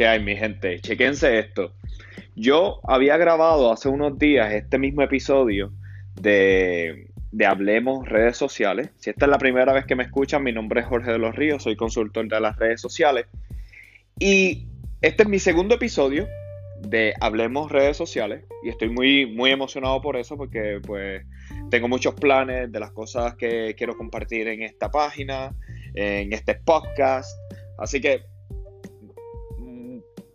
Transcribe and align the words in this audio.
¿Qué 0.00 0.06
hay, 0.06 0.24
mi 0.24 0.34
gente? 0.34 0.80
Chequense 0.80 1.38
esto. 1.38 1.74
Yo 2.34 2.80
había 2.84 3.18
grabado 3.18 3.70
hace 3.70 3.90
unos 3.90 4.18
días 4.18 4.50
este 4.54 4.78
mismo 4.78 5.02
episodio 5.02 5.74
de, 6.18 7.10
de, 7.32 7.44
Hablemos 7.44 8.08
Redes 8.08 8.38
Sociales. 8.38 8.88
Si 8.96 9.10
esta 9.10 9.26
es 9.26 9.30
la 9.30 9.36
primera 9.36 9.74
vez 9.74 9.84
que 9.84 9.96
me 9.96 10.04
escuchan, 10.04 10.42
mi 10.42 10.52
nombre 10.52 10.80
es 10.80 10.86
Jorge 10.86 11.12
de 11.12 11.18
los 11.18 11.36
Ríos, 11.36 11.64
soy 11.64 11.76
consultor 11.76 12.26
de 12.28 12.40
las 12.40 12.56
redes 12.56 12.80
sociales. 12.80 13.26
Y 14.18 14.68
este 15.02 15.24
es 15.24 15.28
mi 15.28 15.38
segundo 15.38 15.74
episodio 15.74 16.26
de 16.80 17.12
Hablemos 17.20 17.70
Redes 17.70 17.98
Sociales 17.98 18.44
y 18.62 18.70
estoy 18.70 18.88
muy, 18.88 19.26
muy 19.26 19.50
emocionado 19.50 20.00
por 20.00 20.16
eso 20.16 20.34
porque 20.38 20.80
pues 20.82 21.26
tengo 21.68 21.88
muchos 21.88 22.14
planes 22.14 22.72
de 22.72 22.80
las 22.80 22.92
cosas 22.92 23.34
que 23.34 23.74
quiero 23.76 23.98
compartir 23.98 24.48
en 24.48 24.62
esta 24.62 24.90
página, 24.90 25.54
en 25.92 26.32
este 26.32 26.54
podcast. 26.54 27.38
Así 27.76 28.00
que 28.00 28.30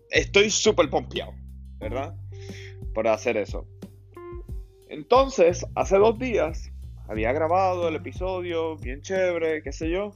estoy 0.09 0.49
súper 0.49 0.89
pompeado, 0.89 1.33
¿verdad? 1.79 2.15
Por 2.93 3.07
hacer 3.07 3.37
eso. 3.37 3.67
Entonces, 4.89 5.65
hace 5.75 5.97
dos 5.97 6.17
días 6.19 6.71
había 7.07 7.31
grabado 7.33 7.87
el 7.87 7.95
episodio, 7.95 8.77
bien 8.77 9.01
chévere, 9.01 9.61
qué 9.61 9.71
sé 9.71 9.89
yo, 9.89 10.11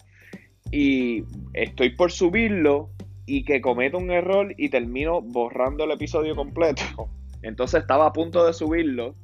y 0.71 1.23
estoy 1.53 1.91
por 1.91 2.11
subirlo 2.11 2.91
y 3.25 3.44
que 3.44 3.61
cometo 3.61 3.97
un 3.97 4.11
error 4.11 4.53
y 4.57 4.70
termino 4.70 5.21
borrando 5.21 5.83
el 5.83 5.91
episodio 5.91 6.35
completo. 6.35 6.83
Entonces 7.41 7.81
estaba 7.81 8.08
a 8.08 8.13
punto 8.13 8.45
de 8.45 8.53
subirlo 8.53 9.16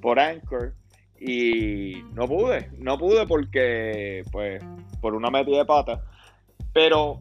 por 0.00 0.20
Anchor 0.20 0.74
y 1.18 2.02
no 2.12 2.28
pude, 2.28 2.70
no 2.78 2.98
pude 2.98 3.26
porque, 3.26 4.22
pues, 4.30 4.62
por 5.00 5.14
una 5.14 5.30
metida 5.30 5.58
de 5.58 5.64
pata. 5.64 6.04
Pero, 6.72 7.20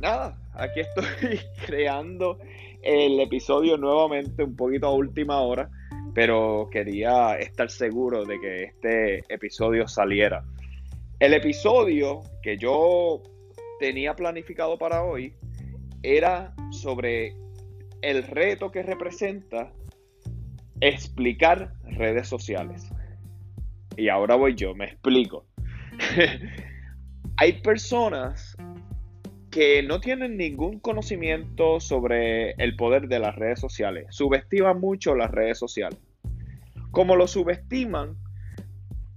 nada, 0.00 0.36
aquí 0.54 0.80
estoy 0.80 1.40
creando 1.66 2.38
el 2.82 3.18
episodio 3.20 3.76
nuevamente, 3.76 4.44
un 4.44 4.56
poquito 4.56 4.86
a 4.86 4.94
última 4.94 5.40
hora, 5.40 5.70
pero 6.14 6.68
quería 6.70 7.36
estar 7.38 7.70
seguro 7.70 8.24
de 8.24 8.38
que 8.40 8.64
este 8.64 9.24
episodio 9.32 9.88
saliera. 9.88 10.44
El 11.18 11.34
episodio 11.34 12.20
que 12.42 12.56
yo 12.56 13.22
tenía 13.80 14.14
planificado 14.14 14.78
para 14.78 15.02
hoy 15.02 15.34
era 16.02 16.54
sobre 16.70 17.34
el 18.02 18.22
reto 18.22 18.70
que 18.70 18.82
representa 18.82 19.72
explicar 20.80 21.72
redes 21.84 22.28
sociales. 22.28 22.86
Y 23.96 24.08
ahora 24.08 24.34
voy 24.34 24.54
yo, 24.54 24.74
me 24.74 24.86
explico. 24.86 25.46
Hay 27.36 27.54
personas 27.62 28.56
que 29.54 29.84
no 29.84 30.00
tienen 30.00 30.36
ningún 30.36 30.80
conocimiento 30.80 31.78
sobre 31.78 32.54
el 32.54 32.74
poder 32.74 33.06
de 33.06 33.20
las 33.20 33.36
redes 33.36 33.60
sociales. 33.60 34.06
Subestiman 34.10 34.80
mucho 34.80 35.14
las 35.14 35.30
redes 35.30 35.60
sociales. 35.60 36.00
Como 36.90 37.14
lo 37.14 37.28
subestiman, 37.28 38.16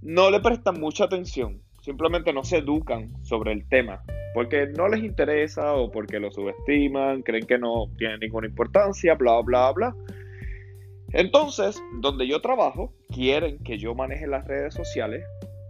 no 0.00 0.30
le 0.30 0.38
prestan 0.38 0.78
mucha 0.78 1.06
atención. 1.06 1.60
Simplemente 1.82 2.32
no 2.32 2.44
se 2.44 2.58
educan 2.58 3.12
sobre 3.24 3.50
el 3.50 3.68
tema. 3.68 4.04
Porque 4.32 4.68
no 4.68 4.86
les 4.86 5.02
interesa 5.02 5.74
o 5.74 5.90
porque 5.90 6.20
lo 6.20 6.30
subestiman, 6.30 7.22
creen 7.22 7.44
que 7.44 7.58
no 7.58 7.90
tiene 7.98 8.18
ninguna 8.18 8.46
importancia, 8.46 9.14
bla, 9.14 9.40
bla, 9.40 9.72
bla. 9.72 9.96
Entonces, 11.14 11.82
donde 12.00 12.28
yo 12.28 12.40
trabajo, 12.40 12.94
quieren 13.12 13.58
que 13.64 13.76
yo 13.76 13.92
maneje 13.96 14.28
las 14.28 14.46
redes 14.46 14.72
sociales, 14.72 15.24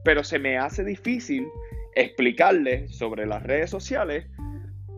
pero 0.05 0.23
se 0.25 0.39
me 0.39 0.59
hace 0.59 0.85
difícil 0.85 1.49
explicarles 1.95 2.95
sobre 2.95 3.25
las 3.25 3.43
redes 3.43 3.71
sociales 3.71 4.27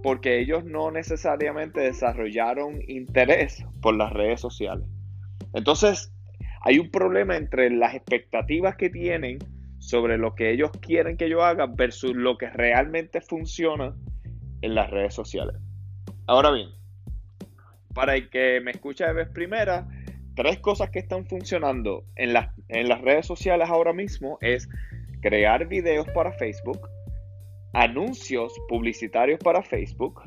porque 0.03 0.41
ellos 0.41 0.65
no 0.65 0.91
necesariamente 0.91 1.81
desarrollaron 1.81 2.81
interés 2.89 3.65
por 3.83 3.97
las 3.97 4.13
redes 4.13 4.41
sociales. 4.41 4.87
Entonces, 5.53 6.13
hay 6.63 6.79
un 6.79 6.91
problema 6.91 7.37
entre 7.37 7.71
las 7.71 7.95
expectativas 7.95 8.77
que 8.77 8.91
tienen 8.91 9.39
sobre 9.79 10.19
lo 10.19 10.35
que 10.35 10.51
ellos 10.51 10.71
quieren 10.81 11.17
que 11.17 11.29
yo 11.29 11.43
haga 11.43 11.67
versus 11.67 12.15
lo 12.15 12.37
que 12.37 12.51
realmente 12.51 13.21
funciona 13.21 13.95
en 14.61 14.75
las 14.75 14.91
redes 14.91 15.15
sociales. 15.15 15.57
Ahora 16.27 16.51
bien, 16.51 16.69
para 17.95 18.15
el 18.15 18.29
que 18.31 18.61
me 18.61 18.71
escucha 18.71 19.07
de 19.07 19.15
vez 19.15 19.29
primera, 19.29 19.89
tres 20.37 20.59
cosas 20.59 20.91
que 20.91 20.99
están 20.99 21.27
funcionando 21.27 22.05
en, 22.15 22.35
en 22.69 22.89
las 22.89 23.01
redes 23.01 23.27
sociales 23.27 23.69
ahora 23.69 23.93
mismo 23.93 24.39
es 24.41 24.69
crear 25.21 25.67
videos 25.67 26.07
para 26.11 26.33
Facebook, 26.33 26.89
anuncios 27.73 28.53
publicitarios 28.69 29.39
para 29.41 29.63
Facebook 29.63 30.23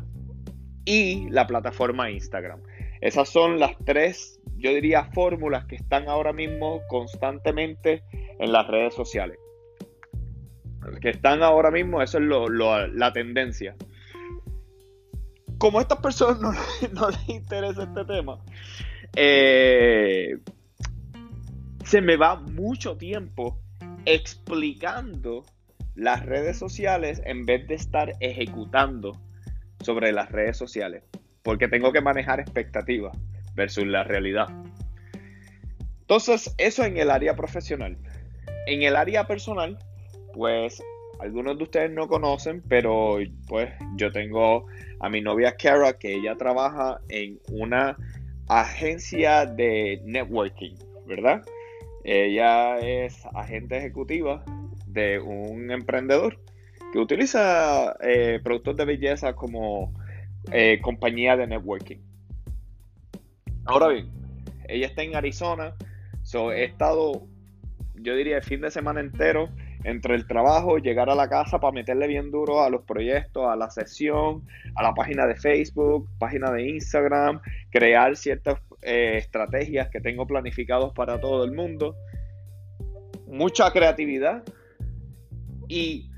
y 0.86 1.30
la 1.30 1.48
plataforma 1.48 2.10
Instagram. 2.12 2.62
Esas 3.02 3.30
son 3.30 3.60
las 3.60 3.76
tres, 3.86 4.40
yo 4.58 4.74
diría, 4.74 5.06
fórmulas 5.14 5.66
que 5.66 5.76
están 5.76 6.08
ahora 6.08 6.34
mismo 6.34 6.82
constantemente 6.88 8.04
en 8.40 8.52
las 8.52 8.68
redes 8.68 8.94
sociales. 8.94 9.38
Que 11.02 11.10
están 11.10 11.44
ahora 11.44 11.72
mismo, 11.72 12.02
eso 12.02 12.18
es 12.18 12.26
la 12.94 13.14
tendencia. 13.14 13.76
Como 15.58 15.80
a 15.80 15.82
estas 15.82 16.00
personas 16.00 16.40
no, 16.42 16.52
no 16.94 17.10
les 17.10 17.30
interesa 17.30 17.84
este 17.84 18.06
tema, 18.06 18.40
eh, 19.16 20.38
se 21.86 22.02
me 22.02 22.18
va 22.18 22.36
mucho 22.36 22.98
tiempo 22.98 23.60
explicando 24.06 25.46
las 25.96 26.26
redes 26.26 26.58
sociales 26.58 27.22
en 27.26 27.46
vez 27.46 27.68
de 27.68 27.76
estar 27.76 28.14
ejecutando 28.20 29.20
sobre 29.82 30.12
las 30.12 30.32
redes 30.32 30.58
sociales, 30.58 31.04
porque 31.44 31.68
tengo 31.68 31.92
que 31.92 32.02
manejar 32.02 32.40
expectativas 32.40 33.18
versus 33.56 33.86
la 33.86 34.04
realidad. 34.04 34.48
Entonces, 36.02 36.54
eso 36.58 36.84
en 36.84 36.98
el 36.98 37.12
área 37.12 37.36
profesional. 37.36 37.98
En 38.66 38.84
el 38.84 38.96
área 38.96 39.28
personal, 39.28 39.78
pues 40.34 40.82
algunos 41.20 41.58
de 41.58 41.64
ustedes 41.64 41.92
no 41.92 42.08
conocen, 42.08 42.62
pero 42.68 43.18
pues 43.48 43.72
yo 43.96 44.12
tengo 44.12 44.66
a 45.00 45.10
mi 45.10 45.22
novia 45.22 45.56
Kara, 45.56 45.94
que 45.94 46.14
ella 46.14 46.36
trabaja 46.36 47.00
en 47.10 47.40
una 47.50 47.98
agencia 48.48 49.46
de 49.46 50.02
networking, 50.06 50.76
¿verdad? 51.06 51.42
Ella 52.04 52.80
es 52.80 53.26
agente 53.34 53.78
ejecutiva 53.78 54.44
de 54.94 55.20
un 55.20 55.72
emprendedor 55.72 56.40
que 56.92 57.00
utiliza 57.00 57.96
eh, 58.02 58.40
productos 58.44 58.78
de 58.78 58.86
belleza 58.86 59.34
como 59.34 59.94
eh, 60.52 60.80
compañía 60.82 61.36
de 61.36 61.48
networking. 61.48 61.98
Ahora 63.66 63.88
bien, 63.88 64.12
ella 64.68 64.88
está 64.88 65.02
en 65.04 65.16
Arizona, 65.16 65.74
so 66.22 66.52
he 66.52 66.66
estado, 66.66 67.28
yo 67.96 68.16
diría, 68.16 68.38
el 68.38 68.44
fin 68.44 68.62
de 68.62 68.70
semana 68.70 69.00
entero 69.00 69.50
entre 69.84 70.16
el 70.16 70.28
trabajo, 70.28 70.78
llegar 70.78 71.10
a 71.10 71.16
la 71.16 71.28
casa 71.28 71.60
para 71.60 71.74
meterle 71.74 72.08
bien 72.08 72.32
duro 72.32 72.62
a 72.62 72.70
los 72.70 72.84
proyectos, 72.84 73.48
a 73.48 73.56
la 73.56 73.70
sesión, 73.70 74.46
a 74.76 74.84
la 74.84 74.94
página 74.94 75.28
de 75.28 75.36
Facebook, 75.36 76.08
página 76.20 76.52
de 76.52 76.70
Instagram, 76.70 77.42
crear 77.70 78.16
ciertas 78.16 78.60
eh, 78.82 79.16
estrategias 79.18 79.90
que 79.90 80.00
tengo 80.00 80.26
planificados 80.26 80.94
para 80.94 81.20
todo 81.20 81.44
el 81.44 81.52
mundo. 81.52 81.96
Mucha 83.28 83.72
creatividad 83.72 84.44
y 85.68 86.10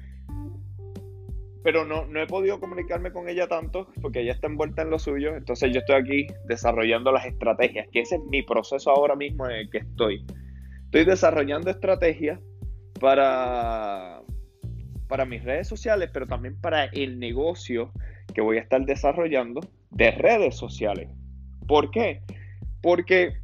pero 1.65 1.83
no, 1.83 2.05
no 2.05 2.21
he 2.21 2.27
podido 2.27 2.59
comunicarme 2.59 3.11
con 3.11 3.27
ella 3.27 3.47
tanto 3.47 3.87
porque 3.99 4.21
ella 4.21 4.33
está 4.33 4.45
envuelta 4.45 4.83
en 4.83 4.91
lo 4.91 4.99
suyo. 4.99 5.35
Entonces 5.35 5.73
yo 5.73 5.79
estoy 5.79 5.95
aquí 5.95 6.27
desarrollando 6.45 7.11
las 7.11 7.25
estrategias, 7.25 7.87
que 7.91 8.01
ese 8.01 8.17
es 8.17 8.21
mi 8.29 8.43
proceso 8.43 8.91
ahora 8.91 9.15
mismo 9.15 9.49
en 9.49 9.55
el 9.55 9.69
que 9.71 9.79
estoy. 9.79 10.23
Estoy 10.83 11.05
desarrollando 11.05 11.71
estrategias 11.71 12.39
para, 12.99 14.21
para 15.07 15.25
mis 15.25 15.43
redes 15.43 15.67
sociales, 15.67 16.11
pero 16.13 16.27
también 16.27 16.55
para 16.61 16.85
el 16.85 17.17
negocio 17.17 17.91
que 18.35 18.41
voy 18.41 18.57
a 18.57 18.61
estar 18.61 18.85
desarrollando 18.85 19.61
de 19.89 20.11
redes 20.11 20.55
sociales. 20.55 21.09
¿Por 21.67 21.89
qué? 21.89 22.21
Porque 22.83 23.39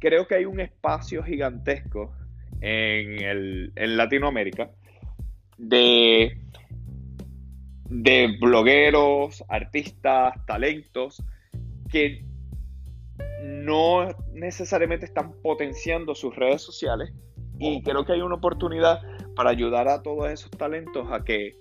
creo 0.00 0.26
que 0.26 0.34
hay 0.34 0.44
un 0.44 0.58
espacio 0.58 1.22
gigantesco 1.22 2.12
en, 2.60 3.22
el, 3.22 3.72
en 3.76 3.96
Latinoamérica 3.96 4.72
de, 5.62 6.36
de 7.88 8.36
blogueros, 8.40 9.44
artistas, 9.48 10.34
talentos 10.44 11.22
que 11.90 12.24
no 13.42 14.08
necesariamente 14.32 15.06
están 15.06 15.34
potenciando 15.40 16.14
sus 16.14 16.34
redes 16.34 16.62
sociales 16.62 17.12
y 17.58 17.80
creo 17.82 18.04
que 18.04 18.12
hay 18.12 18.22
una 18.22 18.34
oportunidad 18.34 19.00
para 19.36 19.50
ayudar 19.50 19.88
a 19.88 20.02
todos 20.02 20.28
esos 20.30 20.50
talentos 20.50 21.06
a 21.12 21.22
que 21.24 21.52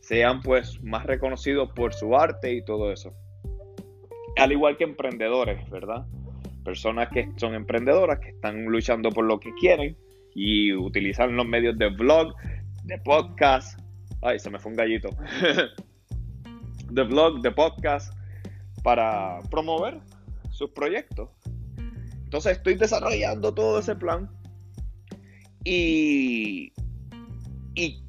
sean 0.00 0.42
pues 0.42 0.82
más 0.82 1.06
reconocidos 1.06 1.70
por 1.74 1.94
su 1.94 2.16
arte 2.16 2.52
y 2.52 2.64
todo 2.64 2.92
eso. 2.92 3.14
Al 4.36 4.50
igual 4.50 4.76
que 4.76 4.84
emprendedores, 4.84 5.70
¿verdad? 5.70 6.06
Personas 6.64 7.08
que 7.10 7.28
son 7.36 7.54
emprendedoras, 7.54 8.18
que 8.18 8.30
están 8.30 8.64
luchando 8.64 9.10
por 9.10 9.26
lo 9.26 9.38
que 9.38 9.54
quieren 9.54 9.96
y 10.34 10.72
utilizan 10.72 11.36
los 11.36 11.46
medios 11.46 11.78
de 11.78 11.88
vlog, 11.90 12.34
de 12.84 12.98
podcast. 12.98 13.78
Ay, 14.22 14.38
se 14.38 14.50
me 14.50 14.58
fue 14.58 14.70
un 14.70 14.76
gallito. 14.76 15.10
de 16.90 17.02
vlog, 17.02 17.40
de 17.40 17.50
podcast, 17.50 18.14
para 18.82 19.40
promover 19.50 20.00
sus 20.50 20.70
proyectos. 20.70 21.30
Entonces 22.24 22.58
estoy 22.58 22.74
desarrollando 22.74 23.54
todo 23.54 23.78
ese 23.78 23.94
plan 23.94 24.28
y, 25.64 26.72
y, 27.74 28.02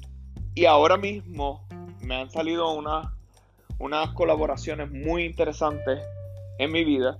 ahora 0.66 0.96
mismo 0.96 1.66
me 2.02 2.16
han 2.16 2.30
salido 2.30 2.72
unas, 2.74 3.06
unas 3.78 4.10
colaboraciones 4.10 4.90
muy 4.90 5.24
interesantes 5.24 6.00
en 6.58 6.72
mi 6.72 6.84
vida. 6.84 7.18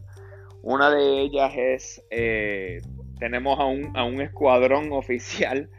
Una 0.62 0.90
de 0.90 1.22
ellas 1.22 1.52
es, 1.56 2.02
eh, 2.10 2.82
tenemos 3.18 3.58
a 3.60 3.64
un, 3.64 3.96
a 3.96 4.04
un 4.04 4.20
escuadrón 4.20 4.88
oficial 4.92 5.70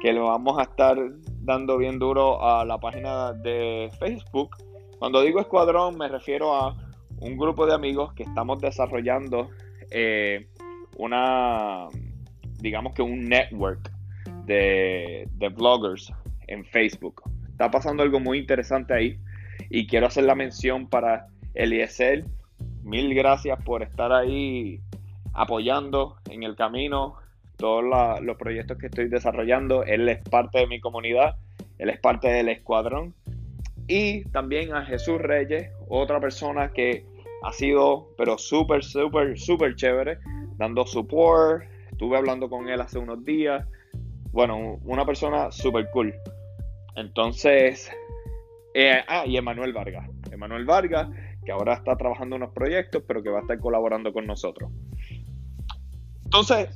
que 0.00 0.12
lo 0.12 0.26
vamos 0.26 0.58
a 0.58 0.62
estar 0.62 0.96
dando 1.40 1.78
bien 1.78 1.98
duro 1.98 2.42
a 2.44 2.64
la 2.64 2.78
página 2.78 3.32
de 3.32 3.90
Facebook. 3.98 4.56
Cuando 4.98 5.22
digo 5.22 5.40
escuadrón 5.40 5.96
me 5.98 6.08
refiero 6.08 6.54
a 6.54 6.76
un 7.20 7.36
grupo 7.36 7.66
de 7.66 7.74
amigos 7.74 8.12
que 8.14 8.24
estamos 8.24 8.60
desarrollando 8.60 9.50
eh, 9.90 10.48
una, 10.96 11.88
digamos 12.60 12.94
que 12.94 13.02
un 13.02 13.28
network 13.28 13.90
de, 14.44 15.28
de 15.34 15.48
bloggers 15.48 16.12
en 16.48 16.64
Facebook. 16.64 17.22
Está 17.50 17.70
pasando 17.70 18.02
algo 18.02 18.20
muy 18.20 18.38
interesante 18.38 18.94
ahí 18.94 19.18
y 19.70 19.86
quiero 19.86 20.06
hacer 20.06 20.24
la 20.24 20.34
mención 20.34 20.88
para 20.88 21.28
Eliezer. 21.54 22.24
Mil 22.82 23.14
gracias 23.14 23.62
por 23.64 23.82
estar 23.82 24.12
ahí 24.12 24.80
apoyando 25.32 26.16
en 26.28 26.42
el 26.42 26.56
camino 26.56 27.21
todos 27.62 27.84
los 28.22 28.36
proyectos 28.36 28.76
que 28.76 28.86
estoy 28.86 29.08
desarrollando. 29.08 29.84
Él 29.84 30.08
es 30.08 30.18
parte 30.28 30.58
de 30.58 30.66
mi 30.66 30.80
comunidad, 30.80 31.36
él 31.78 31.90
es 31.90 32.00
parte 32.00 32.26
del 32.26 32.48
escuadrón. 32.48 33.14
Y 33.86 34.24
también 34.30 34.74
a 34.74 34.84
Jesús 34.84 35.20
Reyes, 35.20 35.70
otra 35.88 36.18
persona 36.18 36.72
que 36.72 37.06
ha 37.44 37.52
sido, 37.52 38.08
pero 38.18 38.36
súper, 38.36 38.82
súper, 38.82 39.38
súper 39.38 39.76
chévere, 39.76 40.18
dando 40.56 40.84
support. 40.84 41.62
Estuve 41.92 42.16
hablando 42.16 42.50
con 42.50 42.68
él 42.68 42.80
hace 42.80 42.98
unos 42.98 43.24
días. 43.24 43.64
Bueno, 44.32 44.80
una 44.84 45.06
persona 45.06 45.52
súper 45.52 45.88
cool. 45.92 46.12
Entonces, 46.96 47.92
eh, 48.74 49.04
ah, 49.06 49.24
y 49.24 49.36
Emanuel 49.36 49.72
Vargas. 49.72 50.10
Emanuel 50.32 50.64
Vargas, 50.64 51.08
que 51.44 51.52
ahora 51.52 51.74
está 51.74 51.96
trabajando 51.96 52.34
unos 52.34 52.52
proyectos, 52.52 53.04
pero 53.06 53.22
que 53.22 53.30
va 53.30 53.38
a 53.38 53.42
estar 53.42 53.60
colaborando 53.60 54.12
con 54.12 54.26
nosotros. 54.26 54.72
Entonces, 56.24 56.70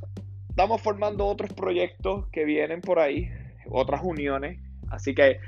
estamos 0.57 0.81
formando 0.81 1.27
otros 1.27 1.53
proyectos 1.53 2.29
que 2.33 2.47
vienen 2.47 2.81
por 2.81 2.99
ahí, 2.99 3.29
otras 3.69 4.01
uniones. 4.03 4.59
Así 4.89 5.15
que 5.15 5.39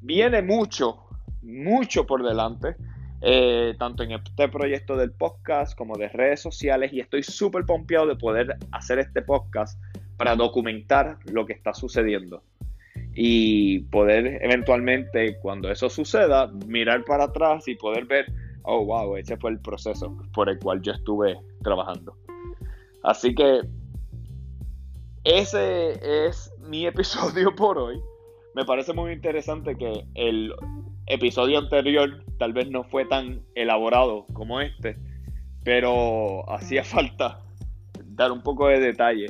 viene 0.00 0.42
mucho, 0.42 1.04
mucho 1.40 2.04
por 2.04 2.24
delante. 2.24 2.74
Eh, 3.20 3.76
tanto 3.78 4.02
en 4.02 4.10
este 4.10 4.48
proyecto 4.48 4.96
del 4.96 5.12
podcast 5.12 5.78
como 5.78 5.96
de 5.96 6.08
redes 6.08 6.40
sociales 6.40 6.92
y 6.92 6.98
estoy 6.98 7.22
súper 7.22 7.64
pompeado 7.64 8.08
de 8.08 8.16
poder 8.16 8.56
hacer 8.72 8.98
este 8.98 9.22
podcast 9.22 9.80
para 10.16 10.34
documentar 10.34 11.16
lo 11.26 11.46
que 11.46 11.52
está 11.52 11.72
sucediendo 11.72 12.42
y 13.14 13.80
poder 13.84 14.40
eventualmente 14.42 15.38
cuando 15.38 15.70
eso 15.70 15.88
suceda 15.88 16.48
mirar 16.66 17.04
para 17.04 17.24
atrás 17.24 17.68
y 17.68 17.76
poder 17.76 18.04
ver, 18.06 18.26
oh 18.64 18.84
wow, 18.84 19.16
ese 19.16 19.36
fue 19.36 19.52
el 19.52 19.60
proceso 19.60 20.12
por 20.34 20.48
el 20.50 20.58
cual 20.58 20.82
yo 20.82 20.92
estuve 20.92 21.38
trabajando. 21.62 22.16
Así 23.04 23.32
que 23.32 23.60
ese 25.24 26.26
es 26.26 26.52
mi 26.60 26.86
episodio 26.86 27.54
por 27.54 27.78
hoy. 27.78 28.00
Me 28.54 28.64
parece 28.64 28.92
muy 28.92 29.12
interesante 29.12 29.74
que 29.76 30.04
el 30.14 30.54
episodio 31.06 31.58
anterior 31.58 32.24
tal 32.38 32.52
vez 32.52 32.70
no 32.70 32.84
fue 32.84 33.04
tan 33.04 33.42
elaborado 33.54 34.26
como 34.32 34.60
este, 34.60 34.96
pero 35.64 36.48
hacía 36.50 36.84
falta 36.84 37.42
dar 38.04 38.32
un 38.32 38.42
poco 38.42 38.68
de 38.68 38.78
detalle. 38.78 39.26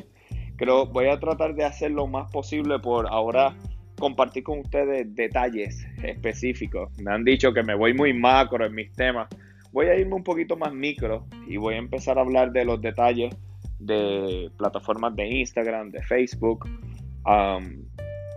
Creo 0.57 0.87
voy 0.87 1.07
a 1.07 1.19
tratar 1.19 1.55
de 1.55 1.65
hacer 1.65 1.91
lo 1.91 2.07
más 2.07 2.31
posible 2.31 2.79
por 2.79 3.07
ahora 3.09 3.57
compartir 3.99 4.43
con 4.43 4.59
ustedes 4.59 5.15
detalles 5.15 5.87
específicos. 6.03 6.91
Me 6.99 7.13
han 7.13 7.25
dicho 7.25 7.53
que 7.53 7.63
me 7.63 7.75
voy 7.75 7.95
muy 7.95 8.13
macro 8.13 8.65
en 8.67 8.75
mis 8.75 8.93
temas. 8.93 9.29
Voy 9.73 9.87
a 9.87 9.97
irme 9.97 10.15
un 10.15 10.25
poquito 10.25 10.57
más 10.57 10.73
micro 10.73 11.27
y 11.49 11.57
voy 11.57 11.75
a 11.75 11.79
empezar 11.79 12.19
a 12.19 12.21
hablar 12.21 12.53
de 12.53 12.65
los 12.65 12.81
detalles 12.81 13.35
de 13.79 14.51
plataformas 14.57 15.15
de 15.17 15.27
Instagram, 15.27 15.91
de 15.91 16.03
Facebook, 16.03 16.69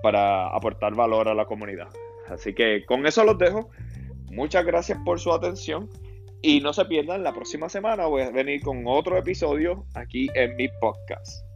para 0.03 0.47
aportar 0.55 0.95
valor 0.95 1.27
a 1.27 1.33
la 1.33 1.45
comunidad. 1.45 1.89
Así 2.29 2.53
que 2.53 2.85
con 2.85 3.05
eso 3.05 3.23
los 3.23 3.37
dejo. 3.37 3.69
Muchas 4.31 4.65
gracias 4.65 4.99
por 5.05 5.19
su 5.19 5.31
atención 5.31 5.89
y 6.41 6.59
no 6.59 6.73
se 6.73 6.85
pierdan, 6.85 7.23
la 7.23 7.33
próxima 7.33 7.69
semana 7.69 8.05
voy 8.05 8.21
a 8.21 8.29
venir 8.29 8.61
con 8.61 8.83
otro 8.85 9.17
episodio 9.17 9.85
aquí 9.95 10.27
en 10.35 10.55
mi 10.55 10.67
podcast. 10.79 11.46